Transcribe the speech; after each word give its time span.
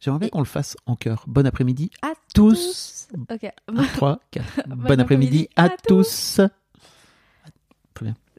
J'aimerais 0.00 0.20
bien 0.20 0.28
qu'on 0.28 0.40
le 0.40 0.44
fasse 0.44 0.76
en 0.86 0.94
chœur. 0.96 1.24
Bon 1.26 1.46
après-midi 1.46 1.90
À 2.02 2.12
tous. 2.34 3.08
Ok. 3.30 3.50
3, 3.94 4.20
4. 4.30 4.44
Bon, 4.68 4.76
Bon 4.76 5.00
après-midi 5.00 5.48
à, 5.56 5.64
à 5.64 5.68
tous. 5.70 6.40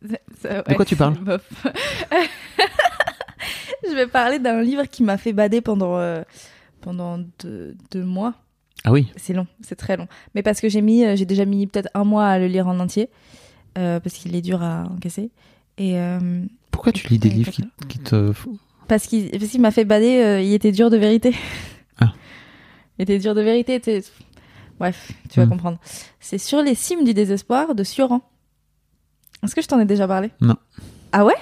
De 0.01 0.73
quoi 0.75 0.85
tu 0.85 0.95
parles 0.95 1.15
Je 3.89 3.95
vais 3.95 4.07
parler 4.07 4.39
d'un 4.39 4.61
livre 4.61 4.83
qui 4.85 5.03
m'a 5.03 5.17
fait 5.17 5.33
bader 5.33 5.61
pendant, 5.61 5.97
euh, 5.97 6.23
pendant 6.81 7.17
deux, 7.39 7.75
deux 7.91 8.03
mois. 8.03 8.33
Ah 8.83 8.91
oui, 8.91 9.11
C'est 9.15 9.33
long, 9.33 9.47
c'est 9.61 9.75
très 9.75 9.97
long. 9.97 10.07
Mais 10.35 10.43
parce 10.43 10.61
que 10.61 10.69
j'ai 10.69 10.81
mis, 10.81 11.03
euh, 11.03 11.15
j'ai 11.15 11.25
déjà 11.25 11.45
mis 11.45 11.65
peut-être 11.67 11.89
un 11.93 12.03
mois 12.03 12.27
à 12.27 12.37
le 12.39 12.47
lire 12.47 12.67
en 12.67 12.79
entier, 12.79 13.09
euh, 13.77 13.99
parce 13.99 14.15
qu'il 14.15 14.35
est 14.35 14.41
dur 14.41 14.61
à 14.61 14.83
encaisser. 14.83 15.31
Et 15.77 15.97
euh, 15.99 16.41
pourquoi 16.71 16.91
tu 16.91 17.07
lis 17.07 17.19
des 17.19 17.29
livres 17.29 17.51
qui, 17.51 17.63
qui 17.89 17.99
te... 17.99 18.31
parce 18.87 19.07
qu'il 19.07 19.61
m'a 19.61 19.71
fait 19.71 19.85
bader, 19.85 20.23
euh, 20.23 20.41
il 20.41 20.53
était 20.53 20.71
dur 20.71 20.89
de 20.89 20.97
vérité. 20.97 21.35
Ah. 21.99 22.13
Il 22.99 23.03
était 23.03 23.19
dur 23.19 23.35
de 23.35 23.41
vérité. 23.41 23.79
Bref, 24.79 25.11
tu 25.29 25.39
vas 25.39 25.45
Hmm. 25.45 25.49
comprendre. 25.49 25.77
C'est 26.19 26.39
sur 26.39 26.61
les 26.63 26.73
cimes 26.75 27.03
du 27.03 27.13
désespoir 27.13 27.75
de 27.75 27.83
Sioran. 27.83 28.21
Est-ce 29.43 29.53
que 29.53 29.61
je 29.61 29.67
t'en 29.67 29.79
ai 29.79 29.85
déjà 29.85 30.07
parlé? 30.07 30.31
Non. 30.41 30.55
Ah 31.11 31.23
ouais? 31.23 31.35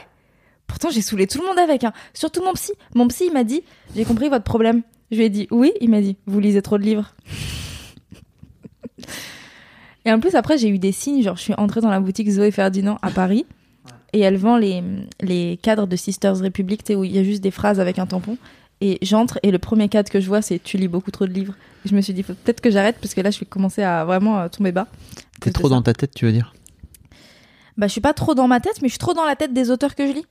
Pourtant, 0.67 0.89
j'ai 0.89 1.01
saoulé 1.01 1.27
tout 1.27 1.39
le 1.39 1.47
monde 1.47 1.57
avec. 1.59 1.85
Hein. 1.85 1.93
Surtout 2.13 2.43
mon 2.43 2.51
psy. 2.53 2.73
Mon 2.93 3.07
psy, 3.07 3.25
il 3.27 3.33
m'a 3.33 3.45
dit 3.45 3.61
J'ai 3.95 4.03
compris 4.03 4.27
votre 4.29 4.43
problème. 4.43 4.81
Je 5.11 5.17
lui 5.17 5.23
ai 5.25 5.29
dit 5.29 5.47
Oui. 5.51 5.71
Il 5.79 5.89
m'a 5.89 6.01
dit 6.01 6.17
Vous 6.25 6.39
lisez 6.41 6.61
trop 6.61 6.77
de 6.77 6.83
livres. 6.83 7.13
Et 10.05 10.11
en 10.11 10.19
plus, 10.19 10.35
après, 10.35 10.57
j'ai 10.57 10.69
eu 10.69 10.77
des 10.79 10.91
signes. 10.91 11.21
Genre, 11.23 11.35
je 11.37 11.41
suis 11.41 11.53
entrée 11.57 11.81
dans 11.81 11.89
la 11.89 11.99
boutique 11.99 12.29
Zoé 12.29 12.51
Ferdinand 12.51 12.97
à 13.01 13.09
Paris. 13.11 13.45
Et 14.15 14.21
elle 14.21 14.37
vend 14.37 14.55
les, 14.55 14.81
les 15.21 15.59
cadres 15.61 15.87
de 15.87 15.95
Sisters 15.97 16.39
Republic, 16.39 16.81
où 16.95 17.03
il 17.03 17.11
y 17.11 17.19
a 17.19 17.23
juste 17.23 17.43
des 17.43 17.51
phrases 17.51 17.81
avec 17.81 17.99
un 17.99 18.05
tampon. 18.05 18.37
Et 18.79 18.97
j'entre, 19.01 19.39
et 19.43 19.51
le 19.51 19.59
premier 19.59 19.89
cadre 19.89 20.09
que 20.09 20.21
je 20.21 20.27
vois, 20.27 20.41
c'est 20.41 20.57
Tu 20.57 20.77
lis 20.77 20.87
beaucoup 20.87 21.11
trop 21.11 21.27
de 21.27 21.33
livres. 21.33 21.53
Et 21.85 21.89
je 21.89 21.95
me 21.95 21.99
suis 21.99 22.13
dit 22.13 22.23
peut-être 22.23 22.61
que 22.61 22.71
j'arrête, 22.71 22.95
parce 23.01 23.13
que 23.13 23.19
là, 23.19 23.29
je 23.29 23.39
vais 23.41 23.45
commencer 23.45 23.83
à 23.83 24.05
vraiment 24.05 24.39
euh, 24.39 24.47
tomber 24.47 24.71
bas. 24.71 24.87
T'es 25.41 25.51
trop 25.51 25.67
dans 25.67 25.81
ta 25.81 25.93
tête, 25.93 26.13
tu 26.15 26.23
veux 26.23 26.31
dire? 26.31 26.53
Bah, 27.77 27.87
je 27.87 27.91
suis 27.91 27.99
pas 27.99 28.13
trop 28.13 28.35
dans 28.35 28.47
ma 28.47 28.61
tête, 28.61 28.81
mais 28.81 28.87
je 28.87 28.93
suis 28.93 28.99
trop 28.99 29.13
dans 29.13 29.25
la 29.25 29.35
tête 29.35 29.53
des 29.53 29.69
auteurs 29.69 29.95
que 29.95 30.07
je 30.07 30.13
lis. 30.13 30.25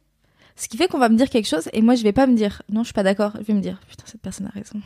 Ce 0.56 0.66
qui 0.66 0.78
fait 0.78 0.88
qu'on 0.88 0.98
va 0.98 1.10
me 1.10 1.16
dire 1.16 1.28
quelque 1.28 1.48
chose 1.48 1.68
et 1.72 1.82
moi 1.82 1.96
je 1.96 2.04
vais 2.04 2.12
pas 2.12 2.26
me 2.26 2.36
dire 2.36 2.62
non, 2.70 2.82
je 2.82 2.86
suis 2.86 2.94
pas 2.94 3.02
d'accord. 3.02 3.32
Je 3.40 3.44
vais 3.44 3.54
me 3.54 3.60
dire 3.60 3.80
putain, 3.88 4.04
cette 4.06 4.20
personne 4.20 4.46
a 4.46 4.50
raison. 4.50 4.80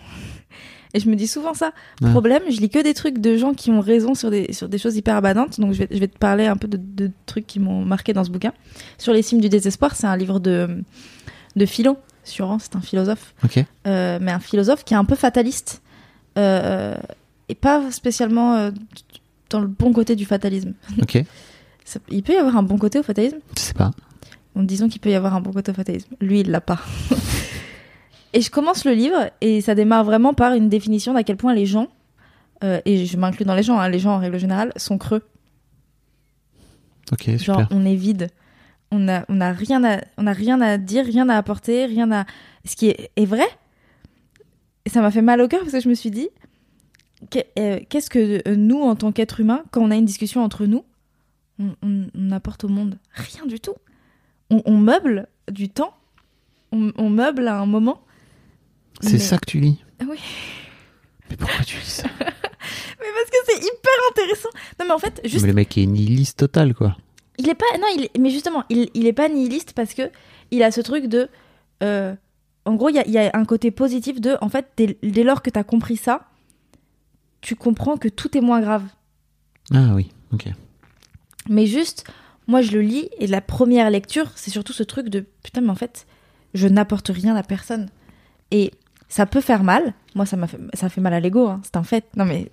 Et 0.95 1.01
je 1.01 1.09
me 1.09 1.17
dis 1.17 1.27
souvent 1.27 1.55
ça. 1.55 1.73
Ouais. 2.01 2.11
Problème, 2.11 2.43
je 2.51 2.61
lis 2.61 2.71
que 2.71 2.83
des 2.83 2.95
trucs 2.95 3.19
de 3.19 3.37
gens 3.37 3.53
qui 3.55 3.71
ont 3.71 3.81
raison 3.81 4.15
sur 4.15 4.31
des, 4.31 4.53
sur 4.53 4.69
des 4.69 4.79
choses 4.79 4.97
hyper 4.97 5.17
abadantes. 5.17 5.61
Donc 5.61 5.73
je 5.75 5.81
vais, 5.81 5.89
je 5.91 5.99
vais 5.99 6.09
te 6.09 6.17
parler 6.19 6.47
un 6.47 6.57
peu 6.57 6.67
de, 6.69 6.79
de 6.81 7.11
trucs 7.27 7.47
qui 7.47 7.61
m'ont 7.61 7.85
marqué 7.85 8.13
dans 8.13 8.25
ce 8.25 8.31
bouquin. 8.31 8.53
Sur 8.97 9.13
les 9.13 9.23
cimes 9.23 9.41
du 9.41 9.49
désespoir, 9.49 9.95
c'est 9.97 10.07
un 10.07 10.17
livre 10.17 10.41
de, 10.41 10.83
de 11.57 11.67
philo. 11.67 11.99
Suran, 12.25 12.59
c'est 12.59 12.77
un 12.77 12.81
philosophe. 12.81 13.35
Ok. 13.45 13.63
Euh, 13.87 14.19
mais 14.21 14.33
un 14.33 14.39
philosophe 14.41 14.85
qui 14.85 14.95
est 14.95 14.99
un 14.99 15.05
peu 15.05 15.15
fataliste. 15.17 15.83
Euh, 16.39 16.95
et 17.49 17.55
pas 17.55 17.91
spécialement 17.91 18.55
euh, 18.57 18.71
dans 19.51 19.61
le 19.61 19.67
bon 19.67 19.93
côté 19.93 20.15
du 20.17 20.25
fatalisme. 20.27 20.73
Ok. 21.03 21.23
Ça- 21.85 22.01
il 22.11 22.23
peut 22.23 22.35
y 22.35 22.37
avoir 22.37 22.57
un 22.57 22.63
bon 22.63 22.77
côté 22.77 22.99
au 22.99 23.03
fatalisme? 23.03 23.39
Je 23.57 23.63
sais 23.63 23.73
pas. 23.75 23.91
donc 24.55 24.67
disons 24.67 24.89
qu'il 24.91 25.01
peut 25.01 25.09
y 25.11 25.15
avoir 25.15 25.35
un 25.35 25.41
bon 25.41 25.53
côté 25.53 25.71
au 25.71 25.75
fatalisme. 25.75 26.11
Lui, 26.21 26.41
il 26.41 26.51
l'a 26.51 26.61
pas. 26.61 26.81
et 28.33 28.41
je 28.41 28.51
commence 28.51 28.85
le 28.85 28.93
livre 28.93 29.31
et 29.41 29.61
ça 29.61 29.75
démarre 29.75 30.05
vraiment 30.05 30.35
par 30.35 30.53
une 30.55 30.69
définition 30.69 31.15
d'à 31.15 31.23
quel 31.25 31.37
point 31.37 31.55
les 31.55 31.67
gens, 31.67 31.89
euh, 32.65 32.81
et 32.85 33.07
je 33.07 33.17
m'inclus 33.17 33.45
dans 33.45 33.55
les 33.55 33.63
gens, 33.63 33.79
hein, 33.79 33.89
les 33.89 33.99
gens 33.99 34.13
en 34.13 34.19
règle 34.19 34.39
générale, 34.39 34.73
sont 34.77 34.99
creux. 34.99 35.23
Ok, 37.13 37.25
Genre, 37.39 37.61
super. 37.61 37.69
on 37.71 37.85
est 37.85 37.95
vide. 37.95 38.29
On 38.91 39.09
a, 39.09 39.25
on 39.29 39.41
a 39.41 39.53
rien 39.53 39.85
à, 39.85 40.01
on 40.17 40.27
a 40.27 40.33
rien 40.33 40.61
à 40.61 40.79
dire, 40.79 41.05
rien 41.05 41.29
à 41.29 41.37
apporter, 41.37 41.87
rien 41.87 42.11
à. 42.11 42.25
Ce 42.65 42.75
qui 42.77 42.89
est, 42.89 43.11
est 43.17 43.25
vrai. 43.27 43.47
Et 44.85 44.91
ça 44.91 45.01
m'a 45.03 45.11
fait 45.11 45.23
mal 45.23 45.41
au 45.41 45.49
cœur 45.49 45.61
parce 45.61 45.73
que 45.73 45.81
je 45.81 45.89
me 45.89 45.95
suis 45.95 46.11
dit, 46.11 46.29
euh, 47.59 47.81
qu'est-ce 47.89 48.09
que 48.11 48.43
euh, 48.49 48.57
nous, 48.57 48.81
en 48.81 48.95
tant 48.97 49.13
qu'êtres 49.13 49.41
humains, 49.41 49.63
quand 49.71 49.83
on 49.83 49.91
a 49.91 49.97
une 49.97 50.05
discussion 50.07 50.43
entre 50.43 50.65
nous, 50.67 50.85
on, 51.59 51.75
on- 51.83 52.07
on 52.15 52.31
apporte 52.31 52.65
au 52.65 52.69
monde? 52.69 52.99
Rien 53.13 53.47
du 53.47 53.61
tout. 53.61 53.75
On, 54.51 54.63
on 54.65 54.79
meuble 54.79 55.29
du 55.51 55.69
temps. 55.69 55.93
On 56.73 57.09
meuble 57.09 57.49
à 57.49 57.59
un 57.59 57.67
moment. 57.67 58.01
C'est 59.01 59.13
mais- 59.15 59.19
ça 59.19 59.39
que 59.39 59.47
tu 59.47 59.61
lis 59.61 59.79
Ah 60.01 60.05
oui. 60.09 60.19
Mais 61.31 61.37
pourquoi 61.37 61.65
tu 61.65 61.77
lis 61.77 61.85
ça? 61.85 62.05
Mais 62.21 63.07
parce 63.15 63.31
que 63.31 63.37
c'est 63.47 63.59
hyper 63.59 63.93
intéressant. 64.11 64.49
Non, 64.81 64.87
mais 64.87 64.93
en 64.93 64.99
fait, 64.99 65.21
juste 65.25 65.43
Mais 65.43 65.49
le 65.49 65.55
mec 65.55 65.77
est 65.79 65.87
nihiliste 65.87 66.39
total, 66.39 66.75
quoi. 66.75 66.97
Il 67.39 67.49
est 67.49 67.55
pas 67.55 67.67
non 67.79 67.87
il 67.97 68.09
mais 68.21 68.31
justement 68.31 68.65
il, 68.69 68.91
il 68.95 69.07
est 69.07 69.13
pas 69.13 69.29
nihiliste 69.29 69.73
parce 69.73 69.95
que 69.95 70.11
il 70.51 70.63
a 70.65 70.73
ce 70.73 70.81
truc 70.81 71.07
de 71.07 71.29
euh, 71.85 72.17
en 72.65 72.75
gros 72.75 72.89
il 72.89 72.97
y 72.97 72.99
a, 72.99 73.07
il 73.07 73.13
y 73.13 73.19
a 73.19 73.31
un 73.33 73.45
côté 73.45 73.71
positif 73.71 74.21
de 74.21 74.37
en 74.41 74.49
fait 74.49 74.67
dès, 74.77 74.99
dès 75.05 75.23
lors 75.23 75.41
que 75.41 75.49
t'as 75.51 75.63
compris 75.63 75.97
ça 75.97 76.27
tu 77.41 77.55
comprends 77.55 77.97
que 77.97 78.09
tout 78.09 78.37
est 78.37 78.41
moins 78.41 78.61
grave 78.61 78.83
Ah 79.73 79.93
oui, 79.95 80.11
ok. 80.33 80.49
mais 81.49 81.67
juste 81.67 82.05
moi 82.49 82.61
je 82.61 82.73
le 82.73 82.83
lis 82.83 83.09
et 83.21 83.29
la 83.29 83.41
première 83.41 83.89
lecture 83.91 84.33
c'est 84.35 84.51
surtout 84.51 84.73
ce 84.73 84.83
truc 84.83 85.09
de 85.09 85.25
putain 85.45 85.61
mais 85.61 85.71
en 85.71 85.77
fait 85.77 86.09
je 86.55 86.67
n'apporte 86.67 87.07
rien 87.15 87.37
à 87.37 87.45
personne 87.45 87.89
et 88.51 88.73
ça 89.09 89.27
peut 89.27 89.41
faire 89.41 89.65
mal. 89.65 89.95
Moi 90.15 90.27
ça 90.27 90.37
m'a 90.37 90.47
fait 90.47 91.01
mal 91.01 91.15
à 91.15 91.21
l'ego 91.21 91.49
hein, 91.49 91.61
c'est 91.65 91.77
un 91.77 91.83
fait. 91.83 92.05
Non 92.17 92.25
mais 92.25 92.51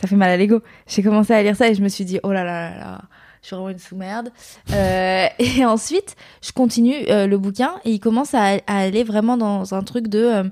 ça 0.00 0.08
fait 0.08 0.16
mal 0.16 0.30
à 0.30 0.36
l'ego. 0.36 0.62
J'ai 0.86 1.02
commencé 1.02 1.32
à 1.32 1.42
lire 1.42 1.56
ça 1.56 1.68
et 1.68 1.74
je 1.74 1.82
me 1.82 1.88
suis 1.88 2.04
dit 2.04 2.20
oh 2.22 2.32
là 2.32 2.44
là 2.44 2.70
là 2.70 2.78
là 2.78 3.00
je 3.44 3.48
suis 3.48 3.56
vraiment 3.56 3.68
une 3.68 3.78
sous-merde. 3.78 4.30
Euh, 4.72 5.26
et 5.38 5.64
ensuite, 5.66 6.16
je 6.42 6.50
continue 6.52 6.94
euh, 7.10 7.26
le 7.26 7.36
bouquin 7.36 7.74
et 7.84 7.90
il 7.90 8.00
commence 8.00 8.34
à, 8.34 8.58
aller 8.66 9.04
vraiment 9.04 9.36
dans 9.36 9.74
un 9.74 9.82
truc 9.82 10.08
de 10.08 10.50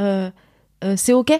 euh, 0.00 0.30
c'est 0.96 1.12
ok, 1.12 1.32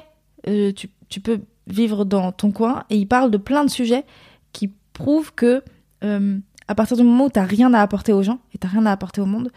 tu, 0.46 0.88
tu 1.08 1.20
peux 1.20 1.40
vivre 1.66 2.04
dans 2.04 2.30
ton 2.30 2.52
coin. 2.52 2.84
Et 2.90 2.96
il 2.96 3.06
parle 3.06 3.32
de 3.32 3.38
plein 3.38 3.64
de 3.64 3.70
sujets 3.70 4.04
qui 4.52 4.72
prouvent 4.92 5.34
que 5.34 5.62
à 6.66 6.74
partir 6.74 6.96
du 6.96 7.02
moment 7.02 7.26
où 7.26 7.30
t'as 7.30 7.44
rien 7.44 7.74
à 7.74 7.80
apporter 7.80 8.12
aux 8.12 8.22
gens 8.22 8.38
et 8.54 8.58
t'as 8.58 8.68
rien 8.68 8.86
à 8.86 8.92
apporter 8.92 9.20
au 9.20 9.26
monde, 9.26 9.50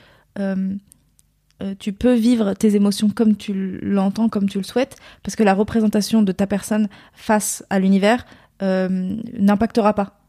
euh, 1.62 1.74
tu 1.78 1.92
peux 1.92 2.14
vivre 2.14 2.54
tes 2.54 2.76
émotions 2.76 3.10
comme 3.10 3.36
tu 3.36 3.80
l'entends, 3.82 4.30
comme 4.30 4.48
tu 4.48 4.60
le 4.60 4.64
souhaites, 4.64 4.96
parce 5.24 5.36
que 5.36 5.44
la 5.44 5.54
représentation 5.54 6.22
de 6.22 6.32
ta 6.32 6.46
personne 6.46 6.88
face 7.14 7.66
à 7.70 7.80
l'univers 7.80 8.26
euh, 8.62 9.18
n'impactera 9.38 9.94
pas. 9.94 10.20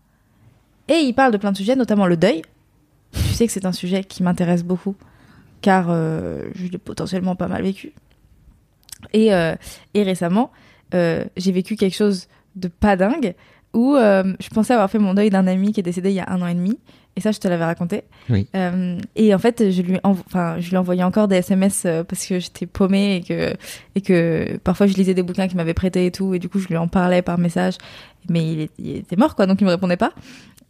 Et 0.88 1.00
il 1.00 1.12
parle 1.12 1.32
de 1.32 1.36
plein 1.36 1.52
de 1.52 1.56
sujets, 1.56 1.76
notamment 1.76 2.06
le 2.06 2.16
deuil. 2.16 2.42
Tu 3.12 3.34
sais 3.34 3.46
que 3.46 3.52
c'est 3.52 3.66
un 3.66 3.72
sujet 3.72 4.04
qui 4.04 4.22
m'intéresse 4.22 4.64
beaucoup, 4.64 4.96
car 5.60 5.88
euh, 5.90 6.48
je 6.54 6.66
l'ai 6.66 6.78
potentiellement 6.78 7.36
pas 7.36 7.48
mal 7.48 7.62
vécu. 7.62 7.92
Et, 9.12 9.28
et 9.28 10.02
récemment, 10.02 10.50
j'ai 10.92 11.52
vécu 11.52 11.76
quelque 11.76 11.94
chose 11.94 12.26
de 12.56 12.66
pas 12.66 12.96
dingue, 12.96 13.36
où 13.74 13.94
euh, 13.94 14.34
je 14.40 14.48
pensais 14.48 14.72
avoir 14.72 14.90
fait 14.90 14.98
mon 14.98 15.14
deuil 15.14 15.30
d'un 15.30 15.46
ami 15.46 15.72
qui 15.72 15.80
est 15.80 15.82
décédé 15.82 16.10
il 16.10 16.14
y 16.16 16.20
a 16.20 16.28
un 16.30 16.40
an 16.42 16.46
et 16.46 16.54
demi. 16.54 16.78
Et 17.16 17.20
ça, 17.20 17.32
je 17.32 17.40
te 17.40 17.48
l'avais 17.48 17.64
raconté. 17.64 18.04
Oui. 18.30 18.46
Euh, 18.54 18.96
et 19.16 19.34
en 19.34 19.38
fait, 19.38 19.72
je 19.72 19.82
lui, 19.82 19.98
enfin, 20.04 20.60
je 20.60 20.70
lui 20.70 20.76
envoyais 20.76 21.02
encore 21.02 21.26
des 21.26 21.36
SMS 21.36 21.82
euh, 21.84 22.04
parce 22.04 22.24
que 22.24 22.38
j'étais 22.38 22.66
paumée 22.66 23.16
et 23.16 23.20
que, 23.22 23.54
et 23.96 24.00
que 24.00 24.56
parfois 24.58 24.86
je 24.86 24.94
lisais 24.94 25.14
des 25.14 25.24
bouquins 25.24 25.48
qu'il 25.48 25.56
m'avait 25.56 25.74
prêtés 25.74 26.06
et 26.06 26.12
tout. 26.12 26.34
Et 26.34 26.38
du 26.38 26.48
coup, 26.48 26.60
je 26.60 26.68
lui 26.68 26.76
en 26.76 26.86
parlais 26.86 27.20
par 27.22 27.36
message. 27.38 27.74
Mais 28.28 28.52
il, 28.52 28.60
est- 28.60 28.70
il 28.78 28.96
était 28.98 29.16
mort, 29.16 29.34
quoi, 29.34 29.46
donc 29.46 29.60
il 29.60 29.64
me 29.64 29.70
répondait 29.70 29.96
pas. 29.96 30.12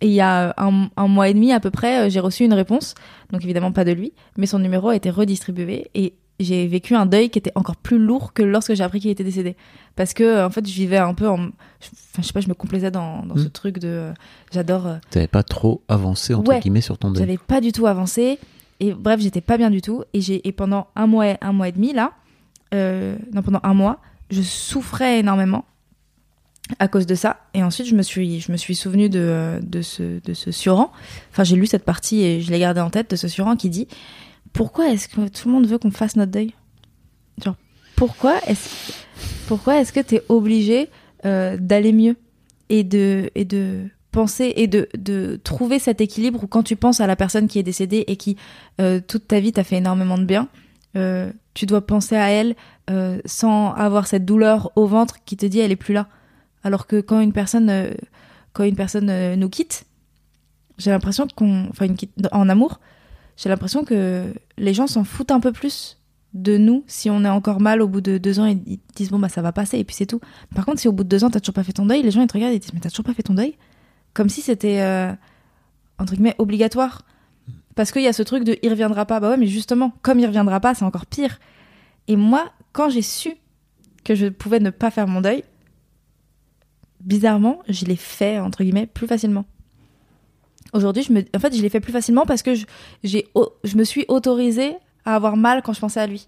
Et 0.01 0.07
il 0.07 0.13
y 0.15 0.21
a 0.23 0.55
un, 0.57 0.89
un 0.97 1.09
mois 1.09 1.29
et 1.29 1.35
demi 1.35 1.53
à 1.53 1.61
peu 1.61 1.71
près, 1.71 2.07
euh, 2.07 2.09
j'ai 2.09 2.21
reçu 2.21 2.45
une 2.45 2.55
réponse. 2.55 2.95
Donc 3.31 3.45
évidemment 3.45 3.73
pas 3.73 3.85
de 3.85 3.93
lui, 3.93 4.13
mais 4.39 4.47
son 4.47 4.59
numéro 4.61 4.89
a 4.89 4.97
été 4.97 5.11
redistribué. 5.11 5.89
Et 5.95 6.15
j'ai 6.41 6.67
vécu 6.67 6.95
un 6.95 7.07
deuil 7.07 7.31
qui 7.31 7.39
était 7.39 7.53
encore 7.57 7.77
plus 7.77 7.99
lourd 7.99 8.33
que 8.33 8.43
lorsque 8.43 8.75
j'ai 8.75 8.85
appris 8.85 9.01
qu'il 9.01 9.11
était 9.11 9.25
décédé. 9.25 9.57
Parce 9.97 10.15
que, 10.15 10.23
euh, 10.23 10.47
en 10.47 10.51
fait, 10.51 10.67
je 10.67 10.73
vivais 10.73 10.97
un 10.99 11.15
peu 11.15 11.29
en. 11.29 11.37
je- 11.39 11.49
Enfin, 12.13 12.23
je 12.23 12.27
sais 12.29 12.33
pas, 12.33 12.41
je 12.41 12.49
me 12.49 12.55
complaisais 12.55 12.91
dans, 12.91 13.25
dans 13.27 13.37
ce 13.37 13.45
Mm. 13.47 13.51
truc 13.51 13.79
de. 13.79 13.89
euh, 13.89 14.13
J'adore. 14.53 14.87
euh, 14.87 14.97
T'avais 15.11 15.27
pas 15.29 15.43
trop 15.43 15.83
avancé, 15.89 16.35
entre 16.35 16.49
Ouais. 16.51 16.61
guillemets, 16.61 16.81
sur 16.81 16.97
ton 16.99 17.11
deuil. 17.11 17.21
j'avais 17.23 17.39
pas 17.39 17.61
du 17.61 17.73
tout 17.73 17.87
avancé. 17.87 18.39
Et 18.81 18.93
bref, 18.93 19.21
j'étais 19.21 19.41
pas 19.41 19.57
bien 19.59 19.71
du 19.71 19.83
tout. 19.83 20.05
Et, 20.15 20.21
j'ai, 20.21 20.47
et 20.47 20.53
pendant 20.53 20.87
un 20.95 21.07
mois, 21.09 21.37
un 21.41 21.53
mois 21.53 21.69
et 21.69 21.73
demi, 21.73 21.93
là, 21.93 22.13
euh, 22.75 23.17
non, 23.33 23.43
pendant 23.43 23.61
un 23.65 23.75
mois, 23.75 23.99
je 24.31 24.41
souffrais 24.43 25.19
énormément 25.21 25.65
à 26.79 26.87
cause 26.87 27.07
de 27.07 27.15
ça. 27.15 27.39
Et 27.55 27.63
ensuite, 27.63 27.87
je 27.89 27.95
me 27.97 28.03
suis, 28.03 28.41
je 28.41 28.53
me 28.53 28.57
suis 28.57 28.75
souvenu 28.77 29.09
de, 29.09 29.59
de, 29.63 29.81
ce, 29.83 30.21
de 30.23 30.35
ce 30.35 30.53
Suran. 30.53 30.93
Enfin, 31.33 31.43
j'ai 31.45 31.57
lu 31.57 31.67
cette 31.67 31.85
partie 31.85 32.23
et 32.23 32.41
je 32.41 32.51
l'ai 32.53 32.59
gardée 32.61 32.81
en 32.81 32.91
tête 32.91 33.11
de 33.11 33.17
ce 33.17 33.27
Suran 33.27 33.57
qui 33.57 33.71
dit 33.71 33.89
Pourquoi 34.53 34.89
est-ce 34.91 35.09
que 35.09 35.29
tout 35.29 35.49
le 35.49 35.55
monde 35.55 35.67
veut 35.67 35.79
qu'on 35.79 35.91
fasse 35.91 36.17
notre 36.17 36.33
deuil? 36.33 36.55
Genre, 37.43 37.57
pourquoi 37.97 38.39
est-ce, 38.47 38.93
pourquoi 39.47 39.81
est-ce 39.81 39.93
que 39.93 40.01
t'es 40.01 40.23
obligé 40.29 40.89
euh, 41.25 41.57
d'aller 41.59 41.93
mieux 41.93 42.17
et 42.69 42.85
de, 42.85 43.31
et 43.35 43.45
de 43.45 43.89
penser 44.13 44.53
et 44.57 44.67
de, 44.67 44.89
de 44.97 45.41
trouver 45.43 45.79
cet 45.79 46.01
équilibre 46.01 46.45
où 46.45 46.47
quand 46.47 46.63
tu 46.63 46.77
penses 46.77 47.01
à 47.01 47.07
la 47.07 47.17
personne 47.17 47.49
qui 47.49 47.59
est 47.59 47.65
décédée 47.65 48.05
et 48.07 48.17
qui 48.17 48.37
euh, 48.81 49.01
toute 49.07 49.27
ta 49.29 49.41
vie 49.41 49.53
t'a 49.53 49.65
fait 49.65 49.77
énormément 49.77 50.19
de 50.19 50.25
bien, 50.25 50.49
euh, 50.97 51.33
tu 51.55 51.67
dois 51.67 51.87
penser 51.87 52.17
à 52.17 52.31
elle 52.31 52.55
sans 53.27 53.75
avoir 53.75 54.07
cette 54.07 54.25
douleur 54.25 54.73
au 54.75 54.87
ventre 54.87 55.23
qui 55.27 55.37
te 55.37 55.45
dit 55.45 55.59
elle 55.59 55.73
est 55.73 55.77
plus 55.77 55.93
là. 55.93 56.09
Alors 56.65 56.87
que 56.87 57.03
quand 57.03 57.21
une 57.21 57.35
personne, 57.35 57.91
quand 58.55 58.65
une 58.65 58.77
personne 58.77 59.35
nous 59.35 59.49
quitte, 59.51 59.85
j'ai 60.79 60.91
l'impression 60.91 61.27
qu'on, 61.37 61.67
enfin 61.69 61.87
en 62.33 62.49
amour, 62.49 62.81
j'ai 63.39 63.49
l'impression 63.49 63.85
que 63.85 64.35
les 64.59 64.75
gens 64.75 64.89
s'en 64.89 65.05
foutent 65.05 65.31
un 65.31 65.41
peu 65.41 65.53
plus 65.53 65.97
de 66.35 66.59
nous 66.59 66.85
si 66.87 67.09
on 67.09 67.25
est 67.25 67.29
encore 67.29 67.61
mal 67.61 67.81
au 67.81 67.89
bout 67.89 68.03
de 68.03 68.19
deux 68.19 68.41
ans 68.41 68.47
et 68.47 68.59
ils 68.67 68.81
disent 68.95 69.11
bon 69.11 69.19
bah 69.19 69.31
ça 69.31 69.41
va 69.41 69.53
passer 69.53 69.79
et 69.79 69.85
puis 69.85 69.95
c'est 69.97 70.07
tout. 70.07 70.21
Par 70.55 70.67
contre 70.67 70.81
si 70.81 70.89
au 70.89 70.93
bout 70.93 71.05
de 71.05 71.09
deux 71.09 71.25
ans 71.25 71.31
t'as 71.31 71.41
toujours 71.41 71.55
pas 71.55 71.63
fait 71.63 71.73
ton 71.73 71.87
deuil, 71.87 72.03
les 72.03 72.11
gens 72.11 72.21
ils 72.21 72.27
te 72.27 72.35
regardent 72.35 72.53
et 72.53 72.57
ils 72.57 72.61
disent 72.61 72.75
mais 72.75 72.81
t'as 72.81 72.91
toujours 72.91 73.05
pas 73.05 73.15
fait 73.15 73.23
ton 73.23 73.35
deuil, 73.35 73.55
comme 74.13 74.29
si 74.29 74.43
c'était 74.43 74.81
euh, 74.81 75.13
entre 75.99 76.15
guillemets 76.15 76.35
obligatoire. 76.39 77.05
Parce 77.77 77.93
qu'il 77.93 78.03
y 78.03 78.09
a 78.09 78.13
ce 78.13 78.25
truc 78.25 78.43
de 78.43 78.59
il 78.61 78.71
reviendra 78.71 79.07
pas. 79.07 79.21
Bah 79.21 79.31
ouais, 79.31 79.37
mais 79.37 79.47
justement, 79.47 79.93
comme 80.03 80.19
il 80.19 80.27
reviendra 80.27 80.59
pas, 80.59 80.75
c'est 80.75 80.85
encore 80.85 81.07
pire. 81.07 81.39
Et 82.09 82.17
moi, 82.17 82.51
quand 82.73 82.91
j'ai 82.91 83.03
su 83.03 83.35
que 84.03 84.17
je 84.17 84.27
pouvais 84.27 84.59
ne 84.59 84.71
pas 84.71 84.91
faire 84.91 85.07
mon 85.07 85.21
deuil, 85.21 85.45
bizarrement, 87.01 87.61
je 87.69 87.85
l'ai 87.85 87.95
fait, 87.95 88.41
entre 88.41 88.65
guillemets, 88.65 88.87
plus 88.87 89.07
facilement. 89.07 89.45
Aujourd'hui, 90.73 91.03
je 91.03 91.13
me... 91.13 91.25
en 91.35 91.39
fait, 91.39 91.55
je 91.55 91.63
l'ai 91.63 91.69
fait 91.71 91.81
plus 91.81 91.93
facilement 91.93 92.27
parce 92.27 92.43
que 92.43 92.55
je, 92.55 92.67
j'ai, 93.05 93.29
au- 93.35 93.53
je 93.65 93.77
me 93.77 93.85
suis 93.85 94.05
autorisée 94.09 94.77
à 95.05 95.15
avoir 95.15 95.37
mal 95.37 95.63
quand 95.63 95.73
je 95.73 95.81
pensais 95.81 96.01
à 96.01 96.07
lui. 96.07 96.25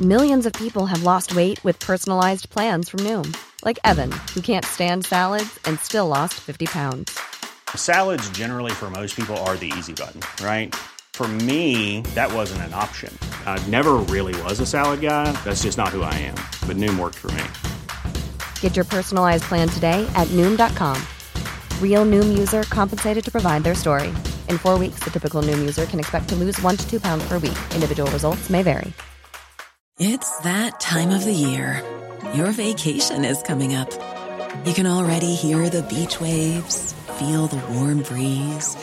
Millions 0.00 0.44
of 0.44 0.52
people 0.52 0.84
have 0.86 1.02
lost 1.02 1.34
weight 1.34 1.62
with 1.64 1.78
personalized 1.80 2.50
plans 2.50 2.88
from 2.90 3.00
Noom, 3.00 3.34
like 3.64 3.78
Evan, 3.84 4.12
who 4.34 4.42
can't 4.42 4.64
stand 4.64 5.06
salads 5.06 5.58
and 5.64 5.78
still 5.80 6.06
lost 6.06 6.34
50 6.34 6.66
pounds. 6.66 7.18
Salads, 7.74 8.28
generally, 8.30 8.72
for 8.72 8.90
most 8.90 9.16
people, 9.16 9.36
are 9.46 9.56
the 9.56 9.72
easy 9.78 9.94
button, 9.94 10.20
right? 10.44 10.74
For 11.14 11.26
me, 11.26 12.02
that 12.14 12.30
wasn't 12.30 12.60
an 12.62 12.74
option. 12.74 13.16
I 13.46 13.58
never 13.68 13.94
really 13.94 14.38
was 14.42 14.60
a 14.60 14.66
salad 14.66 15.00
guy. 15.00 15.32
That's 15.44 15.62
just 15.62 15.78
not 15.78 15.88
who 15.88 16.02
I 16.02 16.12
am. 16.14 16.34
But 16.68 16.76
Noom 16.76 16.98
worked 16.98 17.16
for 17.16 17.28
me. 17.32 17.44
Get 18.60 18.76
your 18.76 18.84
personalized 18.84 19.44
plan 19.44 19.68
today 19.68 20.06
at 20.14 20.28
Noom.com. 20.28 21.00
Real 21.80 22.04
Noom 22.04 22.36
user 22.36 22.64
compensated 22.64 23.24
to 23.24 23.30
provide 23.32 23.64
their 23.64 23.74
story. 23.74 24.08
In 24.50 24.58
four 24.58 24.78
weeks, 24.78 25.00
the 25.02 25.10
typical 25.10 25.40
Noom 25.40 25.58
user 25.58 25.86
can 25.86 25.98
expect 25.98 26.28
to 26.28 26.34
lose 26.34 26.60
one 26.60 26.76
to 26.76 26.86
two 26.90 27.00
pounds 27.00 27.26
per 27.26 27.38
week. 27.38 27.56
Individual 27.74 28.10
results 28.10 28.50
may 28.50 28.62
vary. 28.62 28.92
It's 29.98 30.38
that 30.40 30.78
time 30.78 31.08
of 31.08 31.24
the 31.24 31.32
year. 31.32 31.82
Your 32.34 32.50
vacation 32.50 33.24
is 33.24 33.40
coming 33.40 33.74
up. 33.74 33.90
You 34.66 34.74
can 34.74 34.86
already 34.86 35.34
hear 35.34 35.70
the 35.70 35.82
beach 35.82 36.20
waves, 36.20 36.92
feel 37.18 37.46
the 37.46 37.56
warm 37.72 38.02
breeze, 38.02 38.76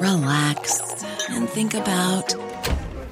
relax, 0.00 1.04
and 1.28 1.46
think 1.46 1.74
about 1.74 2.34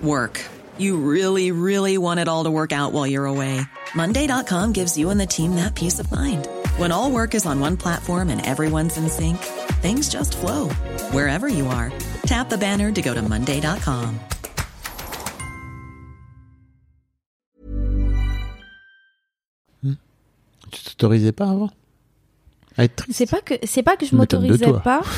work. 0.03 0.41
You 0.79 0.97
really, 0.97 1.51
really 1.51 1.99
want 1.99 2.19
it 2.19 2.29
all 2.29 2.45
to 2.45 2.51
work 2.51 2.73
out 2.73 2.93
while 2.93 3.06
you're 3.06 3.27
away. 3.27 3.61
Monday.com 3.94 4.73
gives 4.73 4.99
you 4.99 5.11
and 5.11 5.20
the 5.20 5.26
team 5.26 5.55
that 5.56 5.75
peace 5.75 6.00
of 6.00 6.11
mind. 6.11 6.49
When 6.79 6.91
all 6.91 7.11
work 7.11 7.35
is 7.35 7.46
on 7.46 7.61
one 7.61 7.76
platform 7.76 8.29
and 8.31 8.44
everyone's 8.44 8.96
in 8.96 9.08
sync, 9.08 9.38
things 9.82 10.08
just 10.08 10.37
flow 10.37 10.69
wherever 11.12 11.46
you 11.49 11.67
are. 11.69 11.93
Tap 12.26 12.49
the 12.49 12.58
banner 12.58 12.91
to 12.93 13.02
go 13.02 13.14
to 13.14 13.23
Monday.com. 13.23 14.19
Tu 20.70 20.82
t'autorisais 20.82 21.32
pas 21.32 21.50
avant? 21.50 21.70
À 22.76 22.85
être 22.85 22.96
triste? 22.96 23.17
C'est 23.17 23.31
pas 23.31 23.41
que 23.41 23.55
c'est 23.64 23.85
pas 23.85 23.96
que 23.96 24.06
je 24.06 24.17
m'autorisais 24.17 24.73
pas. 24.82 25.02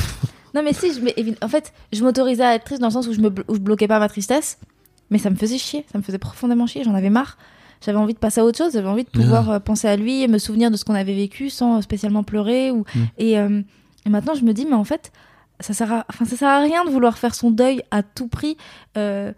Non 0.53 0.63
mais 0.63 0.73
si, 0.73 0.91
je, 0.91 1.01
mais 1.01 1.13
en 1.41 1.49
fait, 1.49 1.71
je 1.91 2.03
m'autorisais 2.03 2.43
à 2.43 2.55
être 2.55 2.63
triste 2.63 2.81
dans 2.81 2.87
le 2.87 2.93
sens 2.93 3.05
où 3.05 3.13
je 3.13 3.19
me 3.19 3.29
où 3.47 3.55
je 3.55 3.59
bloquais 3.59 3.87
pas 3.87 3.99
ma 3.99 4.07
tristesse, 4.07 4.57
mais 5.11 5.19
ça 5.19 5.29
me 5.29 5.35
faisait 5.35 5.57
chier, 5.57 5.85
ça 5.91 5.97
me 5.99 6.03
faisait 6.03 6.17
profondément 6.17 6.65
chier, 6.65 6.83
j'en 6.83 6.95
avais 6.95 7.09
marre. 7.11 7.37
J'avais 7.85 7.97
envie 7.97 8.13
de 8.13 8.19
passer 8.19 8.41
à 8.41 8.45
autre 8.45 8.57
chose, 8.57 8.73
j'avais 8.73 8.87
envie 8.89 9.03
de 9.03 9.09
pouvoir 9.09 9.49
euh, 9.51 9.59
penser 9.59 9.87
à 9.87 9.95
lui 9.95 10.21
et 10.23 10.27
me 10.27 10.37
souvenir 10.39 10.71
de 10.71 10.77
ce 10.77 10.83
qu'on 10.85 10.95
avait 10.95 11.13
vécu 11.15 11.49
sans 11.49 11.81
spécialement 11.81 12.23
pleurer 12.23 12.71
ou 12.71 12.85
Mm. 12.95 12.99
et, 13.17 13.39
euh, 13.39 13.61
et 14.05 14.09
maintenant 14.09 14.33
je 14.33 14.43
me 14.43 14.53
dis 14.53 14.65
mais 14.65 14.73
en 14.75 14.83
fait 14.83 15.11
ça 15.59 15.73
sert 15.73 15.91
à 15.91 16.05
enfin 16.09 16.25
ça 16.25 16.35
sert 16.35 16.47
à 16.49 16.59
rien 16.59 16.85
de 16.85 16.89
vouloir 16.89 17.17
faire 17.17 17.33
son 17.35 17.49
deuil 17.51 17.81
à 17.91 18.03
tout 18.03 18.27
prix. 18.27 18.57
Euh, 18.97 19.31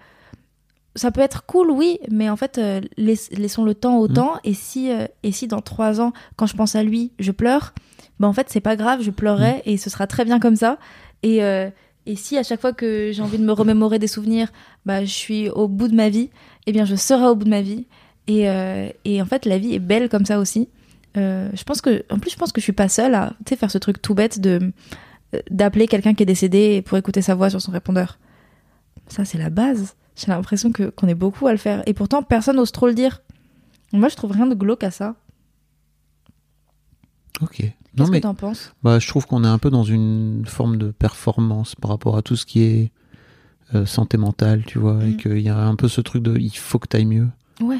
ça 0.95 1.11
peut 1.11 1.21
être 1.21 1.45
cool, 1.45 1.69
oui, 1.71 1.99
mais 2.11 2.29
en 2.29 2.35
fait, 2.35 2.57
euh, 2.57 2.81
laiss- 2.97 3.29
laissons 3.37 3.63
le 3.63 3.73
temps 3.75 3.97
au 3.99 4.09
Mm. 4.09 4.13
temps. 4.13 4.33
Et 4.43 4.53
si, 4.53 4.89
et 5.23 5.31
si 5.31 5.47
dans 5.47 5.61
trois 5.61 6.01
ans, 6.01 6.11
quand 6.35 6.45
je 6.47 6.55
pense 6.55 6.75
à 6.75 6.83
lui, 6.83 7.11
je 7.19 7.31
pleure, 7.31 7.73
bah 8.19 8.27
en 8.27 8.33
fait, 8.33 8.47
c'est 8.49 8.59
pas 8.59 8.75
grave, 8.75 9.01
je 9.01 9.11
pleurerai 9.11 9.57
Mm. 9.57 9.61
et 9.65 9.77
ce 9.77 9.89
sera 9.89 10.07
très 10.07 10.25
bien 10.25 10.39
comme 10.39 10.55
ça. 10.57 10.77
Et, 11.23 11.37
et 11.37 12.15
si 12.15 12.37
à 12.37 12.43
chaque 12.43 12.59
fois 12.59 12.73
que 12.73 13.11
j'ai 13.13 13.21
envie 13.21 13.37
de 13.37 13.43
me 13.45 13.51
remémorer 13.53 13.99
des 13.99 14.07
souvenirs, 14.07 14.51
bah, 14.85 15.05
je 15.05 15.11
suis 15.11 15.49
au 15.49 15.67
bout 15.67 15.87
de 15.87 15.95
ma 15.95 16.09
vie, 16.09 16.29
eh 16.65 16.71
bien, 16.73 16.83
je 16.85 16.95
serai 16.95 17.27
au 17.27 17.35
bout 17.35 17.45
de 17.45 17.49
ma 17.49 17.61
vie. 17.61 17.87
Et, 18.29 18.47
euh, 18.49 18.89
et 19.05 19.21
en 19.21 19.25
fait, 19.25 19.45
la 19.45 19.57
vie 19.57 19.73
est 19.73 19.79
belle 19.79 20.07
comme 20.07 20.25
ça 20.25 20.39
aussi. 20.39 20.69
Euh, 21.17 21.49
je 21.53 21.63
pense 21.63 21.81
que, 21.81 22.03
en 22.11 22.19
plus, 22.19 22.29
je 22.31 22.35
pense 22.37 22.51
que 22.51 22.61
je 22.61 22.63
suis 22.63 22.73
pas 22.73 22.87
seule 22.87 23.15
à 23.15 23.33
faire 23.57 23.71
ce 23.71 23.77
truc 23.79 24.01
tout 24.01 24.13
bête 24.13 24.39
de 24.39 24.71
euh, 25.35 25.39
d'appeler 25.49 25.87
quelqu'un 25.87 26.13
qui 26.13 26.23
est 26.23 26.25
décédé 26.27 26.81
pour 26.83 26.97
écouter 26.97 27.21
sa 27.21 27.33
voix 27.35 27.49
sur 27.49 27.61
son 27.61 27.71
répondeur. 27.71 28.19
Ça, 29.07 29.25
c'est 29.25 29.37
la 29.39 29.49
base. 29.49 29.95
J'ai 30.15 30.27
l'impression 30.27 30.71
que 30.71 30.89
qu'on 30.89 31.07
est 31.07 31.15
beaucoup 31.15 31.47
à 31.47 31.51
le 31.51 31.57
faire. 31.57 31.81
Et 31.87 31.93
pourtant, 31.93 32.21
personne 32.23 32.57
n'ose 32.57 32.71
trop 32.71 32.87
le 32.87 32.93
dire. 32.93 33.21
Moi, 33.93 34.09
je 34.09 34.15
trouve 34.15 34.31
rien 34.31 34.45
de 34.45 34.53
glauque 34.55 34.83
à 34.83 34.91
ça. 34.91 35.15
Ok. 37.41 37.63
Qu'est-ce 37.97 38.11
que 38.11 38.17
t'en 38.19 38.35
penses? 38.35 38.73
bah, 38.83 38.99
je 38.99 39.07
trouve 39.07 39.25
qu'on 39.25 39.43
est 39.43 39.47
un 39.47 39.57
peu 39.57 39.69
dans 39.71 39.83
une 39.83 40.43
forme 40.45 40.77
de 40.77 40.91
performance 40.91 41.75
par 41.75 41.89
rapport 41.91 42.15
à 42.17 42.21
tout 42.21 42.35
ce 42.35 42.45
qui 42.45 42.61
est 42.63 42.91
euh, 43.75 43.85
santé 43.85 44.17
mentale, 44.17 44.63
tu 44.65 44.77
vois, 44.79 45.03
et 45.03 45.09
Mm. 45.13 45.17
qu'il 45.17 45.39
y 45.39 45.49
a 45.49 45.57
un 45.57 45.75
peu 45.75 45.87
ce 45.87 45.99
truc 46.01 46.23
de 46.23 46.37
il 46.37 46.55
faut 46.55 46.79
que 46.79 46.87
t'ailles 46.87 47.05
mieux, 47.05 47.27
Ouais. 47.61 47.79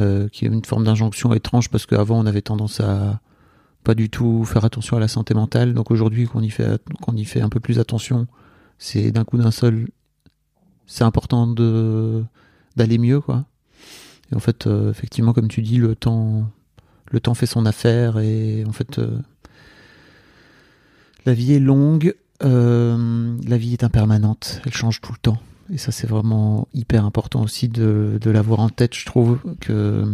Euh, 0.00 0.28
qui 0.28 0.44
est 0.44 0.48
une 0.48 0.64
forme 0.64 0.84
d'injonction 0.84 1.32
étrange 1.32 1.68
parce 1.68 1.86
qu'avant 1.86 2.18
on 2.18 2.26
avait 2.26 2.42
tendance 2.42 2.80
à 2.80 3.20
pas 3.84 3.94
du 3.94 4.10
tout 4.10 4.44
faire 4.44 4.64
attention 4.64 4.96
à 4.96 5.00
la 5.00 5.08
santé 5.08 5.34
mentale, 5.34 5.74
donc 5.74 5.90
aujourd'hui 5.90 6.26
qu'on 6.26 6.42
y 6.42 6.50
fait 6.50 6.80
qu'on 7.00 7.16
y 7.16 7.24
fait 7.24 7.40
un 7.40 7.48
peu 7.48 7.60
plus 7.60 7.78
attention, 7.78 8.26
c'est 8.78 9.10
d'un 9.12 9.24
coup 9.24 9.38
d'un 9.38 9.50
seul, 9.50 9.88
c'est 10.86 11.04
important 11.04 11.46
de 11.46 12.24
d'aller 12.76 12.98
mieux, 12.98 13.20
quoi. 13.20 13.44
Et 14.30 14.36
en 14.36 14.40
fait, 14.40 14.66
euh, 14.66 14.90
effectivement, 14.90 15.32
comme 15.32 15.48
tu 15.48 15.62
dis, 15.62 15.78
le 15.78 15.94
temps, 15.94 16.50
le 17.10 17.20
temps 17.20 17.34
fait 17.34 17.46
son 17.46 17.66
affaire 17.66 18.18
et 18.18 18.64
en 18.66 18.72
fait, 18.72 18.98
euh, 18.98 19.18
la 21.24 21.34
vie 21.34 21.54
est 21.54 21.60
longue. 21.60 22.14
la 22.40 23.56
vie 23.56 23.72
est 23.72 23.84
impermanente, 23.84 24.60
elle 24.64 24.74
change 24.74 25.00
tout 25.00 25.12
le 25.12 25.18
temps. 25.18 25.38
Et 25.72 25.78
ça, 25.78 25.92
c'est 25.92 26.06
vraiment 26.06 26.66
hyper 26.74 27.04
important 27.04 27.42
aussi 27.42 27.68
de, 27.68 28.18
de 28.20 28.30
l'avoir 28.30 28.60
en 28.60 28.68
tête. 28.68 28.94
Je 28.94 29.04
trouve 29.06 29.38
que 29.60 30.04